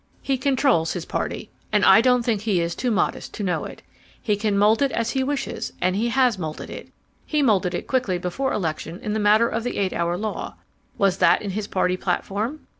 He 0.23 0.35
controls 0.39 0.93
his 0.93 1.05
party, 1.05 1.51
and 1.71 1.85
I 1.85 2.01
don't 2.01 2.23
think 2.23 2.41
he 2.41 2.59
is 2.59 2.73
too 2.73 2.89
modest 2.89 3.35
to 3.35 3.43
know 3.43 3.65
it. 3.65 3.83
He 4.19 4.35
can 4.35 4.57
mould 4.57 4.81
it 4.81 4.91
as 4.93 5.11
he 5.11 5.23
wishes 5.23 5.73
and 5.79 5.95
he 5.95 6.09
has 6.09 6.39
moulded 6.39 6.71
it. 6.71 6.91
He 7.23 7.43
moulded 7.43 7.75
it 7.75 7.85
quickly 7.85 8.17
before 8.17 8.51
election 8.51 8.99
in 9.01 9.13
the 9.13 9.19
matter 9.19 9.47
of 9.47 9.63
the 9.63 9.77
eight 9.77 9.93
hour 9.93 10.17
law. 10.17 10.55
Was 10.97 11.17
that 11.19 11.43
in 11.43 11.51
his 11.51 11.67
party 11.67 11.97
platform? 11.97 12.65